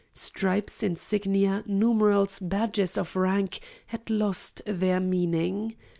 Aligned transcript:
Stripes, 0.13 0.81
insignia, 0.81 1.63
numerals, 1.67 2.39
badges 2.39 2.97
of 2.97 3.15
rank, 3.15 3.59
had 3.85 4.09
lost 4.09 4.63
their 4.65 4.99
meaning. 4.99 5.75